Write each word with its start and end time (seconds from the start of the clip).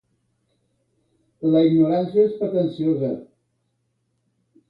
La 1.55 1.61
ignorància 1.67 2.25
és 2.29 2.33
pretensiosa. 2.39 3.13